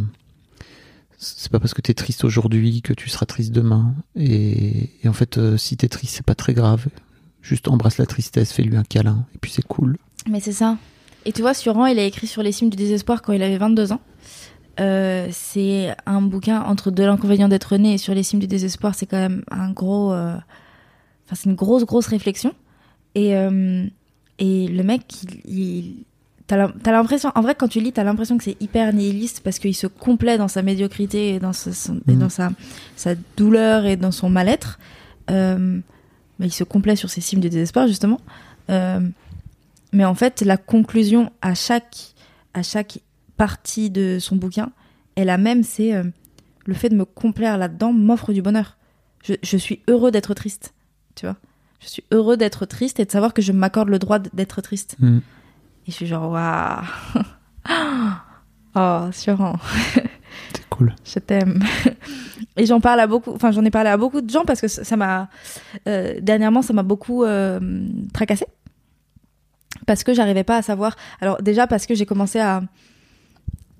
c'est 1.16 1.50
pas 1.50 1.60
parce 1.60 1.74
que 1.74 1.80
t'es 1.80 1.94
triste 1.94 2.24
aujourd'hui 2.24 2.82
que 2.82 2.92
tu 2.92 3.08
seras 3.08 3.26
triste 3.26 3.52
demain. 3.52 3.94
Et, 4.16 4.90
en 5.06 5.12
fait, 5.12 5.38
euh, 5.38 5.56
si 5.56 5.76
t'es 5.76 5.88
triste, 5.88 6.16
c'est 6.16 6.26
pas 6.26 6.34
très 6.34 6.54
grave. 6.54 6.86
Juste 7.40 7.68
embrasse 7.68 7.98
la 7.98 8.06
tristesse, 8.06 8.52
fais-lui 8.52 8.76
un 8.76 8.82
câlin, 8.82 9.26
et 9.34 9.38
puis 9.38 9.50
c'est 9.50 9.66
cool. 9.66 9.98
Mais 10.28 10.40
c'est 10.40 10.52
ça. 10.52 10.78
Et 11.26 11.32
tu 11.32 11.42
vois, 11.42 11.54
Suran, 11.54 11.86
il 11.86 11.98
a 11.98 12.04
écrit 12.04 12.26
sur 12.26 12.42
les 12.42 12.52
cimes 12.52 12.70
du 12.70 12.76
désespoir 12.76 13.22
quand 13.22 13.32
il 13.32 13.42
avait 13.42 13.58
22 13.58 13.92
ans. 13.92 14.00
Euh, 14.80 15.28
c'est 15.30 15.94
un 16.04 16.20
bouquin 16.20 16.62
entre 16.62 16.90
de 16.90 17.02
l'inconvénient 17.04 17.48
d'être 17.48 17.76
né 17.76 17.94
et 17.94 17.98
sur 17.98 18.14
les 18.14 18.22
cimes 18.22 18.40
du 18.40 18.46
désespoir. 18.46 18.94
C'est 18.94 19.06
quand 19.06 19.18
même 19.18 19.44
un 19.50 19.70
gros. 19.70 20.12
euh, 20.12 20.36
Enfin, 21.26 21.36
c'est 21.36 21.48
une 21.48 21.54
grosse, 21.54 21.84
grosse 21.84 22.06
réflexion. 22.06 22.54
Et, 23.14 23.34
et 24.38 24.68
le 24.68 24.82
mec, 24.82 25.02
il. 25.22 25.56
il- 25.58 25.94
T'as 26.46 26.58
l'im- 26.58 26.74
t'as 26.82 26.92
l'impression, 26.92 27.32
en 27.34 27.40
vrai, 27.40 27.54
quand 27.54 27.68
tu 27.68 27.80
lis, 27.80 27.90
t'as 27.94 28.04
l'impression 28.04 28.36
que 28.36 28.44
c'est 28.44 28.60
hyper 28.60 28.92
nihiliste 28.92 29.40
parce 29.40 29.58
qu'il 29.58 29.74
se 29.74 29.86
complaît 29.86 30.36
dans 30.36 30.46
sa 30.46 30.60
médiocrité 30.60 31.30
et 31.30 31.38
dans, 31.38 31.54
sa- 31.54 31.72
son- 31.72 32.02
et 32.06 32.12
Mhm. 32.12 32.18
dans 32.18 32.28
sa, 32.28 32.50
sa 32.96 33.14
douleur 33.38 33.86
et 33.86 33.96
dans 33.96 34.10
son 34.12 34.28
mal-être. 34.28 34.78
Euh, 35.30 35.80
mais 36.38 36.46
il 36.48 36.52
se 36.52 36.62
complaît 36.62 36.96
sur 36.96 37.08
ses 37.08 37.22
cimes 37.22 37.40
du 37.40 37.48
désespoir, 37.48 37.88
justement. 37.88 38.20
Euh, 38.68 39.00
mais 39.92 40.04
en 40.04 40.14
fait, 40.14 40.42
la 40.42 40.58
conclusion 40.58 41.32
à 41.40 41.54
chaque, 41.54 42.12
à 42.52 42.62
chaque 42.62 42.98
partie 43.38 43.88
de 43.88 44.18
son 44.20 44.36
bouquin 44.36 44.70
est 45.16 45.24
la 45.24 45.38
même, 45.38 45.62
c'est 45.62 45.94
euh, 45.94 46.04
le 46.66 46.74
fait 46.74 46.90
de 46.90 46.94
me 46.94 47.06
complaire 47.06 47.56
là-dedans 47.56 47.94
m'offre 47.94 48.34
du 48.34 48.42
bonheur. 48.42 48.76
Je, 49.24 49.32
je 49.42 49.56
suis 49.56 49.80
heureux 49.88 50.10
d'être 50.10 50.34
triste, 50.34 50.74
tu 51.14 51.24
vois. 51.24 51.36
Je 51.84 51.88
suis 51.90 52.04
heureux 52.12 52.38
d'être 52.38 52.64
triste 52.64 52.98
et 52.98 53.04
de 53.04 53.10
savoir 53.10 53.34
que 53.34 53.42
je 53.42 53.52
m'accorde 53.52 53.90
le 53.90 53.98
droit 53.98 54.18
d'être 54.18 54.62
triste. 54.62 54.96
Mm. 55.00 55.18
Et 55.18 55.90
je 55.90 55.92
suis 55.92 56.06
genre, 56.06 56.30
waouh 56.30 56.82
Oh, 58.76 59.08
sûrement, 59.12 59.56
C'est 60.52 60.68
cool. 60.68 60.94
je 61.04 61.18
t'aime. 61.20 61.62
Et 62.56 62.66
j'en 62.66 62.80
parle 62.80 62.98
à 63.00 63.06
beaucoup, 63.06 63.32
enfin 63.32 63.52
j'en 63.52 63.64
ai 63.64 63.70
parlé 63.70 63.90
à 63.90 63.96
beaucoup 63.96 64.20
de 64.20 64.28
gens 64.28 64.44
parce 64.44 64.60
que 64.60 64.66
ça 64.66 64.82
ça 64.82 64.96
m'a, 64.96 65.28
euh, 65.86 66.14
dernièrement 66.20 66.60
ça 66.60 66.72
m'a 66.72 66.82
beaucoup 66.82 67.22
euh, 67.22 67.60
tracassé 68.12 68.46
parce 69.86 70.02
que 70.02 70.12
j'arrivais 70.12 70.42
pas 70.42 70.56
à 70.56 70.62
savoir. 70.62 70.96
Alors 71.20 71.40
déjà 71.40 71.68
parce 71.68 71.86
que 71.86 71.94
j'ai 71.94 72.06
commencé 72.06 72.40
à, 72.40 72.62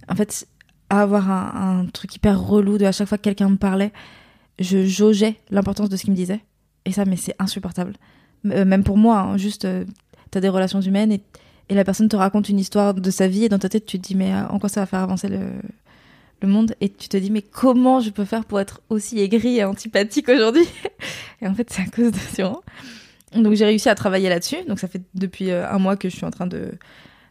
en 0.08 0.14
fait, 0.14 0.46
à 0.90 1.00
avoir 1.00 1.28
un, 1.28 1.80
un 1.80 1.86
truc 1.86 2.14
hyper 2.14 2.40
relou 2.40 2.78
de 2.78 2.84
à 2.84 2.92
chaque 2.92 3.08
fois 3.08 3.18
que 3.18 3.24
quelqu'un 3.24 3.48
me 3.48 3.56
parlait, 3.56 3.92
je 4.60 4.84
jaugeais 4.86 5.40
l'importance 5.50 5.88
de 5.88 5.96
ce 5.96 6.02
qu'il 6.02 6.12
me 6.12 6.16
disait. 6.16 6.40
Et 6.84 6.92
ça, 6.92 7.04
mais 7.04 7.16
c'est 7.16 7.34
insupportable. 7.38 7.94
Euh, 8.46 8.64
même 8.64 8.84
pour 8.84 8.96
moi, 8.96 9.18
hein, 9.20 9.36
juste, 9.36 9.64
euh, 9.64 9.84
t'as 10.30 10.40
des 10.40 10.48
relations 10.48 10.80
humaines 10.80 11.12
et, 11.12 11.20
la 11.70 11.82
personne 11.82 12.08
te 12.08 12.14
raconte 12.14 12.50
une 12.50 12.60
histoire 12.60 12.94
de 12.94 13.10
sa 13.10 13.26
vie 13.26 13.44
et 13.44 13.48
dans 13.48 13.58
ta 13.58 13.68
tête, 13.68 13.86
tu 13.86 13.98
te 13.98 14.06
dis, 14.06 14.14
mais 14.14 14.32
euh, 14.32 14.46
en 14.48 14.58
quoi 14.58 14.68
ça 14.68 14.80
va 14.80 14.86
faire 14.86 15.00
avancer 15.00 15.28
le, 15.28 15.40
monde 16.46 16.74
Et 16.82 16.90
tu 16.90 17.08
te 17.08 17.16
dis, 17.16 17.30
mais 17.30 17.40
comment 17.40 18.00
je 18.00 18.10
peux 18.10 18.26
faire 18.26 18.44
pour 18.44 18.60
être 18.60 18.82
aussi 18.90 19.18
aigri 19.18 19.56
et 19.56 19.64
antipathique 19.64 20.28
aujourd'hui 20.28 20.66
Et 21.40 21.48
en 21.48 21.54
fait, 21.54 21.70
c'est 21.70 21.80
à 21.80 21.86
cause 21.86 22.12
de 22.12 22.18
Sion. 22.18 22.60
Donc 23.34 23.54
j'ai 23.54 23.64
réussi 23.64 23.88
à 23.88 23.94
travailler 23.94 24.28
là-dessus. 24.28 24.62
Donc 24.68 24.78
ça 24.78 24.86
fait 24.86 25.00
depuis 25.14 25.50
un 25.50 25.78
mois 25.78 25.96
que 25.96 26.10
je 26.10 26.14
suis 26.14 26.26
en 26.26 26.30
train 26.30 26.46
de, 26.46 26.72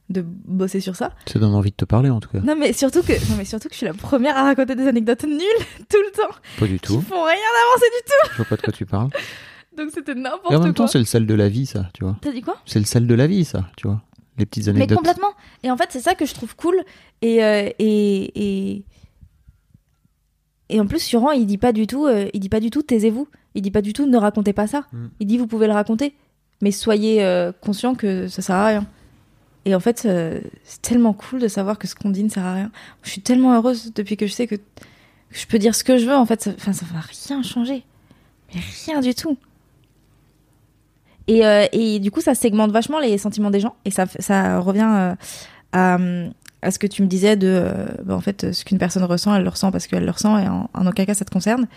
de 0.10 0.22
bosser 0.22 0.80
sur 0.80 0.96
ça. 0.96 1.14
Ça 1.26 1.40
donne 1.40 1.56
envie 1.56 1.72
de 1.72 1.76
te 1.76 1.86
parler 1.86 2.10
en 2.10 2.20
tout 2.20 2.30
cas. 2.30 2.40
Non 2.40 2.56
mais 2.56 2.74
surtout 2.74 3.02
que 3.04 3.14
non 3.30 3.36
mais 3.38 3.46
surtout 3.46 3.68
que 3.70 3.74
je 3.74 3.78
suis 3.78 3.86
la 3.88 3.94
première 3.94 4.38
à 4.38 4.44
raconter 4.44 4.76
des 4.76 4.88
anecdotes 4.88 5.24
nulles 5.24 5.40
tout 5.90 5.98
le 5.98 6.12
temps 6.12 6.36
Pas 6.60 6.68
du 6.68 6.80
tout. 6.80 7.02
font 7.02 7.24
rien 7.24 7.34
avancer 7.34 7.86
du 7.90 8.12
Je 8.32 8.36
vois 8.38 8.46
pas 8.46 8.56
de 8.58 8.62
quoi 8.62 8.74
tu 8.74 8.86
parles. 8.86 9.10
tout. 9.10 9.18
Donc 9.78 9.90
c'était 9.94 10.12
Et 10.12 10.16
en 10.16 10.20
n'importe 10.20 10.52
même 10.52 10.62
quoi. 10.62 10.74
temps, 10.74 10.88
c'est 10.88 11.00
le 11.00 11.06
sel 11.06 11.26
de 11.26 11.34
la 11.34 11.50
vie, 11.50 11.66
ça, 11.66 11.90
tu 11.94 12.04
vois. 12.04 12.16
T'as 12.22 12.32
dit 12.32 12.42
quoi? 12.42 12.58
C'est 12.66 12.78
le 12.80 12.86
sel 12.86 13.08
de 13.08 13.14
la 13.16 13.26
vie, 13.26 13.44
ça, 13.44 13.66
tu 13.76 13.88
vois. 13.88 14.02
Les 14.38 14.46
petites 14.46 14.66
Mais 14.68 14.72
anecdotes. 14.76 14.98
complètement. 15.00 15.32
Et 15.64 15.72
en 15.72 15.78
fait, 15.78 15.88
c'est 15.90 16.00
ça 16.00 16.14
que 16.16 16.26
je 16.28 16.34
trouve 16.36 16.56
cool. 16.56 16.76
Et, 17.24 17.44
euh, 17.44 17.70
et, 17.80 18.74
et, 18.76 18.84
et 20.70 20.80
en 20.80 20.86
plus, 20.88 21.00
Suran, 21.00 21.32
il 21.32 21.46
dit 21.46 21.58
pas 21.58 21.72
du 21.72 21.88
tout, 21.88 22.06
euh, 22.06 22.28
il 22.34 22.40
dit 22.40 22.50
pas 22.50 22.60
du 22.60 22.70
tout, 22.70 22.82
taisez-vous. 22.84 23.28
Il 23.56 23.62
dit 23.62 23.72
pas 23.72 23.82
du 23.82 23.94
tout, 23.94 24.06
ne 24.06 24.18
racontez 24.18 24.54
pas 24.54 24.68
ça. 24.68 24.86
Mm. 24.92 25.06
Il 25.20 25.28
dit, 25.28 25.38
vous 25.38 25.48
pouvez 25.48 25.68
le 25.68 25.74
raconter, 25.74 26.14
mais 26.62 26.72
soyez 26.72 27.24
euh, 27.24 27.52
conscient 27.52 27.96
que 27.96 28.28
ça 28.28 28.42
sert 28.42 28.56
à 28.56 28.66
rien. 28.68 28.88
Et 29.66 29.76
en 29.76 29.80
fait, 29.80 30.04
euh, 30.06 30.42
c'est 30.64 30.82
tellement 30.82 31.14
cool 31.14 31.40
de 31.40 31.48
savoir 31.48 31.80
que 31.80 31.88
ce 31.88 31.96
qu'on 31.96 32.10
dit 32.10 32.24
ne 32.24 32.30
sert 32.30 32.46
à 32.46 32.54
rien. 32.54 32.72
Je 33.04 33.10
suis 33.10 33.22
tellement 33.22 33.56
heureuse 33.56 33.94
depuis 33.94 34.18
que 34.18 34.28
je 34.28 34.34
sais 34.34 34.48
que, 34.48 34.56
je 35.32 35.46
peux 35.46 35.58
dire 35.58 35.74
ce 35.74 35.84
que 35.84 35.98
je 35.98 36.06
veux. 36.06 36.16
En 36.16 36.26
fait, 36.26 36.42
ça, 36.42 36.52
enfin, 36.56 36.74
ça 36.74 36.86
va 36.94 37.00
rien 37.00 37.42
changer. 37.44 37.84
Mais 38.54 38.62
rien 38.86 39.00
du 39.00 39.16
tout. 39.16 39.38
Et, 41.28 41.46
euh, 41.46 41.66
et 41.72 42.00
du 42.00 42.12
coup, 42.12 42.20
ça 42.20 42.36
segmente 42.36 42.72
vachement 42.72 43.00
les 43.00 43.18
sentiments 43.18 43.52
des 43.52 43.62
gens. 43.62 43.76
Et 43.86 43.92
ça, 43.92 44.06
ça 44.20 44.60
revient 44.60 44.92
euh, 44.94 45.16
à, 45.72 45.98
à 46.64 46.72
ce 46.72 46.80
que 46.80 46.88
tu 46.88 47.02
me 47.04 47.08
disais 47.08 47.36
de, 47.36 47.48
euh, 47.48 47.86
bah, 48.04 48.16
en 48.16 48.22
fait, 48.22 48.52
ce 48.54 48.66
qu'une 48.66 48.78
personne 48.78 49.04
ressent, 49.04 49.36
elle 49.36 49.44
le 49.44 49.50
ressent 49.50 49.72
parce 49.72 49.86
qu'elle 49.88 50.06
le 50.06 50.12
ressent 50.12 50.38
et 50.40 50.48
en, 50.48 50.70
aucun 50.88 51.06
cas 51.06 51.14
ça 51.14 51.26
te 51.26 51.32
concerne. 51.32 51.68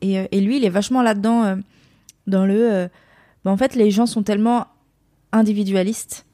Et, 0.00 0.18
euh, 0.18 0.26
et 0.32 0.40
lui, 0.40 0.56
il 0.56 0.64
est 0.64 0.70
vachement 0.70 1.02
là-dedans, 1.02 1.44
euh, 1.44 1.56
dans 2.26 2.46
le. 2.46 2.88
bah, 3.44 3.50
en 3.50 3.56
fait, 3.56 3.74
les 3.74 3.90
gens 3.90 4.06
sont 4.06 4.22
tellement 4.22 4.66
individualistes 5.32 6.26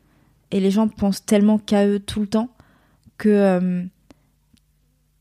et 0.51 0.61
les 0.61 0.71
gens 0.71 0.89
pensent 0.89 1.25
tellement 1.25 1.59
qu'à 1.59 1.87
eux 1.87 1.99
tout 2.01 2.21
le 2.21 2.27
temps 2.27 2.49
que. 3.19 3.29
euh, 3.29 3.85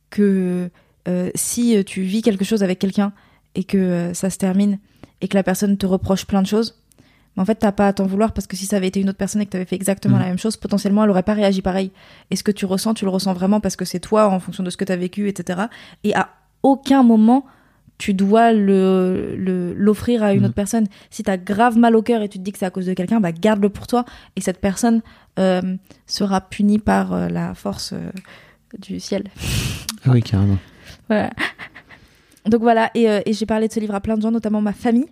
que 0.10 0.70
euh, 1.08 1.30
si 1.36 1.84
tu 1.86 2.02
vis 2.02 2.22
quelque 2.22 2.46
chose 2.46 2.64
avec 2.64 2.80
quelqu'un 2.80 3.14
et 3.54 3.64
que 3.64 3.78
euh, 3.78 4.14
ça 4.14 4.30
se 4.30 4.38
termine 4.38 4.80
et 5.22 5.28
que 5.28 5.36
la 5.36 5.44
personne 5.44 5.78
te 5.78 5.86
reproche 5.86 6.26
plein 6.26 6.42
de 6.42 6.48
choses, 6.48 6.82
mais 7.36 7.42
en 7.42 7.46
fait, 7.46 7.56
t'as 7.56 7.72
pas 7.74 7.88
à 7.90 7.94
t'en 7.94 8.06
vouloir 8.06 8.32
parce 8.34 8.48
que 8.48 8.56
si 8.56 8.66
ça 8.66 8.78
avait 8.78 8.88
été 8.88 9.02
une 9.02 9.10
autre 9.10 9.18
personne 9.18 9.42
et 9.42 9.46
que 9.46 9.52
t'avais 9.52 9.66
fait 9.66 9.76
exactement 9.76 10.16
Mhm. 10.16 10.22
la 10.22 10.28
même 10.30 10.38
chose, 10.38 10.56
potentiellement, 10.58 11.04
elle 11.04 11.10
aurait 11.10 11.24
pas 11.24 11.34
réagi 11.34 11.62
pareil. 11.62 11.92
Et 12.32 12.36
ce 12.38 12.44
que 12.44 12.52
tu 12.52 12.66
ressens, 12.66 12.94
tu 12.94 13.04
le 13.06 13.12
ressens 13.12 13.34
vraiment 13.34 13.60
parce 13.60 13.76
que 13.76 13.84
c'est 13.86 14.00
toi 14.00 14.30
en 14.30 14.40
fonction 14.40 14.64
de 14.64 14.70
ce 14.70 14.78
que 14.78 14.86
t'as 14.86 14.96
vécu, 14.96 15.28
etc. 15.28 15.64
Et 16.06 16.16
à 16.16 16.30
aucun 16.64 17.04
moment, 17.04 17.46
tu 17.98 18.14
dois 18.14 18.52
le 18.54 19.36
le- 19.38 19.74
l'offrir 19.74 20.22
à 20.24 20.34
une 20.34 20.40
Mhm. 20.40 20.46
autre 20.46 20.54
personne. 20.56 20.88
Si 21.10 21.24
t'as 21.24 21.38
grave 21.38 21.78
mal 21.78 21.96
au 21.96 22.02
cœur 22.02 22.22
et 22.22 22.30
tu 22.30 22.38
te 22.40 22.44
dis 22.44 22.52
que 22.52 22.58
c'est 22.60 22.66
à 22.66 22.70
cause 22.72 22.86
de 22.86 22.94
quelqu'un, 22.94 23.20
bah 23.22 23.32
garde-le 23.32 23.70
pour 23.70 23.88
toi. 23.88 24.04
Et 24.36 24.42
cette 24.42 24.60
personne 24.60 25.02
euh, 25.40 25.62
sera 26.06 26.42
punie 26.42 26.80
par 26.80 27.14
euh, 27.14 27.28
la 27.30 27.54
force 27.56 27.94
euh, 27.94 28.10
du 28.80 29.00
ciel. 29.00 29.24
Ah 30.06 30.12
oui, 30.12 30.22
carrément. 30.22 30.58
Voilà. 31.08 31.30
Donc 32.46 32.62
voilà, 32.62 32.92
et, 32.94 33.06
et 33.26 33.34
j'ai 33.34 33.46
parlé 33.46 33.68
de 33.68 33.74
ce 33.74 33.80
livre 33.80 33.96
à 33.96 34.02
plein 34.02 34.18
de 34.18 34.22
gens, 34.22 34.32
notamment 34.32 34.62
ma 34.62 34.74
famille, 34.74 35.08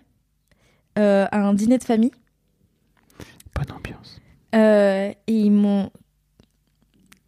à 0.96 1.28
un 1.36 1.52
dîner 1.54 1.78
de 1.78 1.84
famille. 1.84 2.12
Bonne 3.54 3.76
ambiance. 3.76 4.20
Et 4.52 5.16
ils 5.26 5.50
m'ont. 5.50 5.90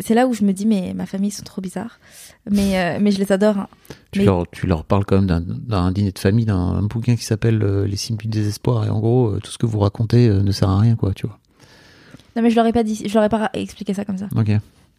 C'est 0.07 0.15
là 0.15 0.29
où 0.29 0.35
je 0.35 0.45
me 0.45 0.53
dis, 0.53 0.67
mais 0.67 0.93
ma 0.95 1.05
famille, 1.05 1.31
ils 1.31 1.33
sont 1.33 1.43
trop 1.43 1.61
bizarres. 1.61 1.99
Mais, 2.49 2.79
euh, 2.79 2.99
mais 3.01 3.11
je 3.11 3.19
les 3.19 3.33
adore. 3.33 3.59
hein. 3.59 3.69
Tu, 4.13 4.21
Mais- 4.21 4.25
leur, 4.25 4.49
tu 4.53 4.69
leur 4.69 4.85
parles 4.85 5.05
quand 5.05 5.21
même 5.21 5.27
d'un- 5.27 5.91
dîner 5.91 6.13
de 6.13 6.19
famille, 6.21 6.45
d'un 6.45 6.83
bouquin 6.83 7.17
qui 7.17 7.25
s'appelle 7.25 7.61
euh, 7.65 7.87
Les 7.89 7.97
signes 7.97 8.17
du 8.17 8.29
désespoir. 8.29 8.85
Et 8.87 8.89
en 8.89 9.01
gros, 9.01 9.31
euh, 9.31 9.41
tout 9.43 9.51
ce 9.51 9.59
que 9.59 9.67
vous 9.67 9.81
racontez 9.81 10.29
ne 10.29 10.53
sert 10.53 10.71
à 10.71 10.79
rien, 10.79 10.95
quoi, 10.95 11.13
tu 11.13 11.27
vois. 11.27 11.41
Non, 12.37 12.43
mais 12.43 12.51
je 12.51 12.55
leur 12.55 12.67
ai 12.67 12.73
pas 12.73 12.85
dit, 12.85 13.03
je 13.05 13.13
leur 13.15 13.25
ai 13.25 13.29
pas 13.29 13.51
expliqué 13.55 13.95
ça 13.95 14.05
comme 14.05 14.19
ça. 14.19 14.29
Ok. 14.37 14.49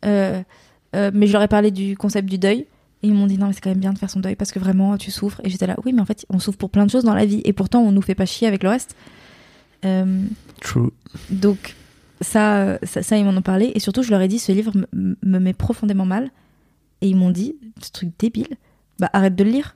Mais 0.03 1.27
je 1.27 1.31
leur 1.31 1.41
ai 1.41 1.47
parlé 1.47 1.71
du 1.71 1.95
concept 1.95 2.27
du 2.29 2.37
deuil. 2.37 2.65
Et 3.03 3.07
ils 3.07 3.13
m'ont 3.13 3.27
dit, 3.27 3.37
non, 3.37 3.47
mais 3.47 3.53
c'est 3.53 3.61
quand 3.61 3.69
même 3.69 3.79
bien 3.79 3.93
de 3.93 3.97
faire 3.99 4.09
son 4.09 4.19
deuil 4.19 4.35
parce 4.35 4.51
que 4.51 4.59
vraiment, 4.59 4.97
tu 4.97 5.11
souffres. 5.11 5.39
Et 5.45 5.49
j'étais 5.49 5.67
là, 5.67 5.77
oui, 5.85 5.93
mais 5.93 6.01
en 6.01 6.05
fait, 6.05 6.25
on 6.29 6.39
souffre 6.39 6.57
pour 6.57 6.69
plein 6.71 6.85
de 6.85 6.91
choses 6.91 7.03
dans 7.05 7.13
la 7.13 7.25
vie. 7.25 7.41
Et 7.45 7.53
pourtant, 7.53 7.79
on 7.81 7.91
nous 7.93 8.01
fait 8.01 8.15
pas 8.15 8.25
chier 8.25 8.45
avec 8.47 8.61
le 8.63 8.69
reste. 8.69 8.95
True. 10.61 10.89
Donc 11.29 11.75
ça, 12.21 12.79
ça, 12.83 13.03
ça, 13.03 13.17
ils 13.17 13.23
m'en 13.25 13.31
ont 13.35 13.41
parlé. 13.41 13.71
Et 13.75 13.79
surtout, 13.79 14.03
je 14.03 14.11
leur 14.11 14.21
ai 14.21 14.27
dit, 14.27 14.39
ce 14.39 14.51
livre 14.51 14.71
me, 14.93 15.15
me 15.23 15.39
met 15.39 15.53
profondément 15.53 16.05
mal. 16.05 16.31
Et 17.01 17.07
ils 17.09 17.15
m'ont 17.15 17.29
dit, 17.31 17.55
ce 17.81 17.91
truc 17.91 18.09
débile, 18.17 18.57
bah 18.99 19.09
arrête 19.13 19.35
de 19.35 19.43
le 19.43 19.51
lire. 19.51 19.75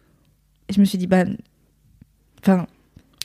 Et 0.70 0.74
je 0.74 0.80
me 0.80 0.86
suis 0.86 0.98
dit, 0.98 1.08
bah... 1.08 1.24
Enfin, 2.42 2.66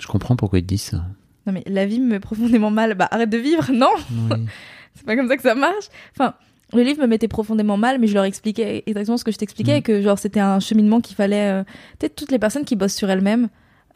Je 0.00 0.06
comprends 0.06 0.36
pourquoi 0.36 0.58
ils 0.58 0.62
te 0.62 0.68
disent 0.68 0.82
ça. 0.82 1.04
non 1.46 1.52
mais 1.52 1.62
la 1.66 1.86
vie 1.86 2.00
me 2.00 2.06
met 2.08 2.20
profondément 2.20 2.70
mal, 2.70 2.94
bah 2.94 3.08
arrête 3.10 3.30
de 3.30 3.38
vivre, 3.38 3.70
non? 3.72 3.88
Oui. 4.30 4.44
C'est 4.94 5.04
pas 5.06 5.16
comme 5.16 5.28
ça 5.28 5.36
que 5.36 5.42
ça 5.42 5.54
marche. 5.54 5.86
Enfin, 6.14 6.34
le 6.72 6.82
livre 6.82 7.00
me 7.02 7.06
mettait 7.06 7.28
profondément 7.28 7.76
mal, 7.76 7.98
mais 7.98 8.06
je 8.06 8.14
leur 8.14 8.24
expliquais 8.24 8.82
exactement 8.86 9.16
ce 9.18 9.24
que 9.24 9.30
je 9.32 9.36
t'expliquais, 9.38 9.76
Mhm. 9.76 9.82
que 9.82 10.02
genre 10.02 10.18
c'était 10.18 10.40
un 10.40 10.58
cheminement 10.60 11.00
qu'il 11.00 11.14
fallait... 11.16 11.50
euh, 11.50 11.64
Peut-être 11.98 12.16
toutes 12.16 12.30
les 12.32 12.38
personnes 12.38 12.64
qui 12.64 12.76
bossent 12.76 12.94
sur 12.94 13.08
elles-mêmes, 13.10 13.48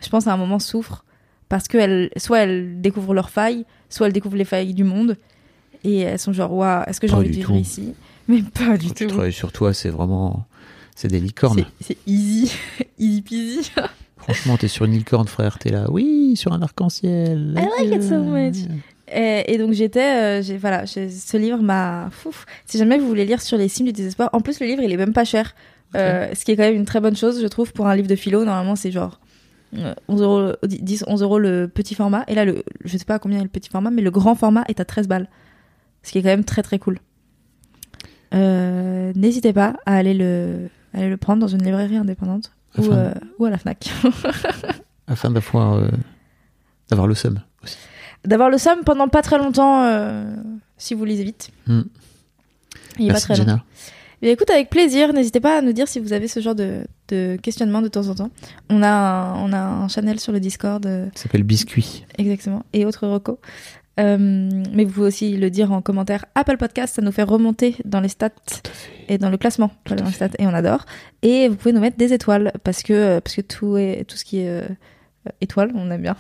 je 0.02 0.08
pense 0.08 0.26
à 0.26 0.32
un 0.32 0.36
moment 0.36 0.58
souffrent, 0.58 1.04
parce 1.50 1.68
que 1.68 1.76
elles, 1.76 2.10
soit 2.16 2.38
elles 2.38 2.80
découvrent 2.80 3.12
leurs 3.12 3.28
failles, 3.28 3.66
soit 3.90 4.06
elles 4.06 4.14
découvrent 4.14 4.36
les 4.38 4.46
failles 4.46 4.72
du 4.72 4.84
monde, 4.84 5.18
et 5.84 5.98
elles 6.00 6.18
sont 6.18 6.32
genre, 6.32 6.52
waouh, 6.54 6.84
est-ce 6.86 6.98
que 7.00 7.06
j'ai 7.06 7.12
envie 7.14 7.28
de 7.28 7.34
vivre 7.34 7.48
tout. 7.52 7.58
ici? 7.58 7.92
Mais 8.28 8.40
pas 8.42 8.78
du 8.78 8.88
Quand 8.88 8.94
tu 8.94 9.04
tout. 9.06 9.10
travailles 9.14 9.32
sur 9.32 9.52
toi, 9.52 9.74
c'est 9.74 9.90
vraiment. 9.90 10.46
C'est 10.96 11.08
des 11.08 11.20
licornes. 11.20 11.64
C'est 11.80 11.96
easy, 12.06 12.52
easy 12.98 13.22
peasy. 13.22 13.70
Franchement, 14.16 14.56
t'es 14.56 14.68
sur 14.68 14.84
une 14.84 14.92
licorne, 14.92 15.26
frère. 15.28 15.58
T'es 15.58 15.70
là. 15.70 15.86
Oui, 15.90 16.34
sur 16.36 16.52
un 16.52 16.60
arc-en-ciel. 16.62 17.54
I 17.58 17.82
like 17.84 17.96
it 17.96 18.02
so 18.02 18.18
much. 18.22 18.56
Et, 19.12 19.52
et 19.52 19.58
donc 19.58 19.72
j'étais, 19.72 20.40
euh, 20.40 20.58
voilà, 20.60 20.86
ce 20.86 21.36
livre 21.36 21.60
m'a. 21.62 22.10
Si 22.66 22.78
jamais 22.78 22.98
vous 22.98 23.08
voulez 23.08 23.24
lire 23.24 23.40
sur 23.42 23.56
les 23.58 23.66
signes 23.68 23.86
du 23.86 23.92
désespoir, 23.92 24.30
en 24.32 24.40
plus 24.40 24.60
le 24.60 24.66
livre 24.66 24.82
il 24.82 24.92
est 24.92 24.96
même 24.96 25.12
pas 25.12 25.24
cher, 25.24 25.54
Euh, 25.96 26.28
ce 26.34 26.44
qui 26.44 26.52
est 26.52 26.56
quand 26.56 26.62
même 26.62 26.76
une 26.76 26.84
très 26.84 27.00
bonne 27.00 27.16
chose, 27.16 27.42
je 27.42 27.46
trouve, 27.48 27.72
pour 27.72 27.88
un 27.88 27.96
livre 27.96 28.06
de 28.06 28.14
philo. 28.14 28.44
Normalement 28.44 28.76
c'est 28.76 28.92
genre 28.92 29.18
11 29.72 30.22
euros, 30.22 30.52
10, 30.64 31.04
11 31.06 31.22
euros 31.22 31.38
le 31.38 31.68
petit 31.68 31.94
format. 31.94 32.24
Et 32.28 32.34
là, 32.34 32.44
le, 32.44 32.64
je 32.84 32.96
sais 32.96 33.04
pas 33.04 33.18
combien 33.18 33.38
est 33.38 33.42
le 33.42 33.48
petit 33.48 33.70
format, 33.70 33.90
mais 33.90 34.02
le 34.02 34.10
grand 34.10 34.34
format 34.34 34.64
est 34.68 34.80
à 34.80 34.84
13 34.84 35.08
balles. 35.08 35.28
Ce 36.02 36.12
qui 36.12 36.18
est 36.18 36.22
quand 36.22 36.28
même 36.28 36.44
très 36.44 36.62
très 36.62 36.78
cool. 36.78 36.98
Euh, 38.34 39.12
N'hésitez 39.14 39.52
pas 39.52 39.76
à 39.86 39.96
aller 39.96 40.14
le, 40.14 40.68
aller 40.94 41.08
le 41.08 41.16
prendre 41.16 41.40
dans 41.40 41.48
une 41.48 41.62
librairie 41.62 41.96
indépendante 41.96 42.52
ou, 42.78 42.84
euh, 42.92 43.12
à 43.44 43.50
la 43.50 43.58
Fnac. 43.58 43.90
Afin 45.06 45.30
d'avoir 45.30 45.74
euh, 45.74 45.88
d'avoir 46.88 47.08
le 47.08 47.14
seum 47.14 47.40
aussi. 47.64 47.76
D'avoir 48.24 48.50
le 48.50 48.58
somme 48.58 48.84
pendant 48.84 49.08
pas 49.08 49.22
très 49.22 49.38
longtemps 49.38 49.82
euh, 49.84 50.36
si 50.76 50.94
vous 50.94 51.04
lisez 51.04 51.24
vite. 51.24 51.50
Hmm. 51.66 51.82
Il 52.98 53.06
est 53.06 53.08
pas 53.08 53.14
Merci 53.14 53.24
très 53.24 53.36
long. 53.36 53.44
Jenna. 53.44 53.64
Bien, 54.22 54.32
écoute, 54.32 54.50
avec 54.50 54.70
plaisir. 54.70 55.12
N'hésitez 55.12 55.40
pas 55.40 55.58
à 55.58 55.62
nous 55.62 55.72
dire 55.72 55.88
si 55.88 56.00
vous 56.00 56.12
avez 56.12 56.28
ce 56.28 56.40
genre 56.40 56.54
de, 56.54 56.80
de 57.08 57.38
questionnement 57.42 57.82
de 57.82 57.88
temps 57.88 58.08
en 58.08 58.14
temps. 58.14 58.30
On 58.68 58.82
a 58.82 58.88
un, 58.90 59.34
on 59.44 59.52
a 59.52 59.58
un 59.58 59.88
channel 59.88 60.20
sur 60.20 60.32
le 60.32 60.40
Discord, 60.40 60.84
euh, 60.86 61.06
Ça 61.14 61.24
s'appelle 61.24 61.42
Biscuit. 61.42 62.04
exactement, 62.18 62.64
et 62.72 62.84
autres 62.84 63.06
recos. 63.06 63.38
Euh, 63.98 64.16
mais 64.72 64.84
vous 64.84 64.92
pouvez 64.92 65.08
aussi 65.08 65.36
le 65.36 65.50
dire 65.50 65.72
en 65.72 65.82
commentaire 65.82 66.24
Apple 66.34 66.56
Podcast, 66.56 66.94
ça 66.96 67.02
nous 67.02 67.12
fait 67.12 67.24
remonter 67.24 67.76
dans 67.84 68.00
les 68.00 68.08
stats 68.08 68.30
et 69.08 69.18
dans 69.18 69.28
le 69.28 69.36
classement, 69.36 69.72
dans 69.86 70.04
les 70.04 70.12
stats, 70.12 70.30
et 70.38 70.46
on 70.46 70.54
adore. 70.54 70.86
Et 71.22 71.48
vous 71.48 71.56
pouvez 71.56 71.72
nous 71.72 71.80
mettre 71.80 71.98
des 71.98 72.12
étoiles 72.14 72.52
parce 72.64 72.82
que 72.82 72.92
euh, 72.94 73.20
parce 73.20 73.36
que 73.36 73.42
tout 73.42 73.76
est 73.76 74.04
tout 74.08 74.16
ce 74.16 74.24
qui 74.24 74.38
est 74.38 74.48
euh, 74.48 74.62
étoiles, 75.42 75.72
on 75.74 75.90
aime 75.90 76.00
bien. 76.02 76.16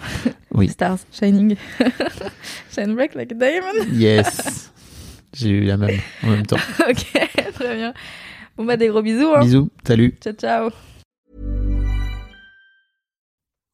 Oui. 0.52 0.68
Stars, 0.76 0.98
shining, 1.12 1.56
shine 2.74 2.94
bright 2.94 3.14
like 3.14 3.32
a 3.32 3.34
diamond. 3.34 3.86
Yes. 3.94 4.70
J'ai 5.32 5.50
eu 5.50 5.64
la 5.64 5.76
même 5.76 6.00
en 6.22 6.30
même 6.30 6.46
temps. 6.46 6.56
ok, 6.88 7.52
très 7.54 7.76
bien. 7.76 7.94
Bon 8.56 8.64
bah 8.64 8.76
des 8.76 8.88
gros 8.88 9.02
bisous. 9.02 9.34
Hein. 9.34 9.40
Bisous. 9.40 9.70
Salut. 9.86 10.18
Ciao 10.20 10.32
ciao. 10.32 10.70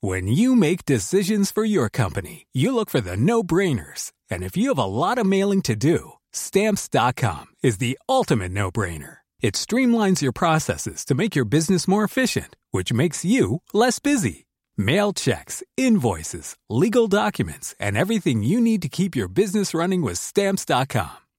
When 0.01 0.29
you 0.29 0.55
make 0.55 0.85
decisions 0.85 1.51
for 1.51 1.65
your 1.65 1.89
company, 1.89 2.47
you 2.53 2.73
look 2.75 2.91
for 2.91 3.01
the 3.01 3.17
no 3.17 3.43
brainers. 3.43 4.13
And 4.31 4.45
if 4.45 4.57
you 4.57 4.69
have 4.69 4.79
a 4.79 4.85
lot 4.85 5.19
of 5.19 5.27
mailing 5.27 5.63
to 5.63 5.75
do, 5.75 6.13
stamps.com 6.33 7.47
is 7.63 7.79
the 7.79 7.99
ultimate 8.09 8.53
no 8.53 8.71
brainer. 8.71 9.19
It 9.41 9.55
streamlines 9.55 10.23
your 10.23 10.33
processes 10.33 11.05
to 11.07 11.15
make 11.15 11.35
your 11.35 11.47
business 11.47 11.89
more 11.89 12.05
efficient, 12.05 12.57
which 12.71 12.93
makes 12.93 13.25
you 13.25 13.63
less 13.73 13.99
busy. 13.99 14.47
Mail 14.77 15.13
checks, 15.13 15.63
invoices, 15.77 16.57
legal 16.69 17.09
documents, 17.09 17.75
and 17.81 17.97
everything 17.97 18.43
you 18.43 18.61
need 18.61 18.83
to 18.83 18.89
keep 18.89 19.17
your 19.17 19.29
business 19.29 19.73
running 19.73 20.03
with 20.03 20.19
stamps.com. 20.19 21.17